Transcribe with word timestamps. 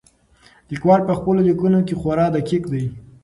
لیکوال 0.69 1.01
په 1.07 1.13
خپلو 1.19 1.39
لیکنو 1.47 1.79
کې 1.87 1.95
خورا 2.01 2.27
دقیق 2.35 2.63
دی. 2.73 2.83